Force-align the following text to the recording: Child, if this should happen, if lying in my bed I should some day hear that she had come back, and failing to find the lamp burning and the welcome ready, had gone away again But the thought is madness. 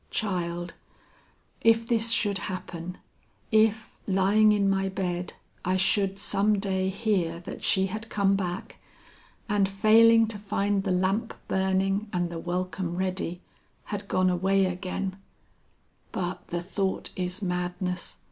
Child, 0.09 0.73
if 1.61 1.87
this 1.87 2.09
should 2.09 2.39
happen, 2.49 2.97
if 3.51 3.99
lying 4.07 4.51
in 4.51 4.67
my 4.67 4.89
bed 4.89 5.33
I 5.63 5.77
should 5.77 6.17
some 6.17 6.57
day 6.57 6.89
hear 6.89 7.39
that 7.41 7.63
she 7.63 7.85
had 7.85 8.09
come 8.09 8.35
back, 8.35 8.77
and 9.47 9.69
failing 9.69 10.25
to 10.29 10.39
find 10.39 10.83
the 10.85 10.91
lamp 10.91 11.35
burning 11.47 12.09
and 12.11 12.31
the 12.31 12.39
welcome 12.39 12.95
ready, 12.97 13.41
had 13.83 14.07
gone 14.07 14.31
away 14.31 14.65
again 14.65 15.17
But 16.11 16.47
the 16.47 16.63
thought 16.63 17.11
is 17.15 17.43
madness. 17.43 18.17